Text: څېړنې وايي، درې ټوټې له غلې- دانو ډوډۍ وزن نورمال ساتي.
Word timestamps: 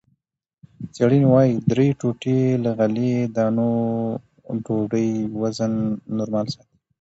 څېړنې 0.93 1.27
وايي، 1.31 1.53
درې 1.71 1.87
ټوټې 1.99 2.39
له 2.63 2.71
غلې- 2.77 3.29
دانو 3.35 3.69
ډوډۍ 4.65 5.09
وزن 5.41 5.73
نورمال 6.17 6.45
ساتي. 6.53 6.69